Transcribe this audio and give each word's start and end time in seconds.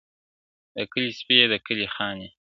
د 0.75 0.77
کلي 0.91 1.11
سپی 1.19 1.35
یې، 1.39 1.45
د 1.51 1.53
کلي 1.65 1.87
خان 1.95 2.15
دی. 2.21 2.29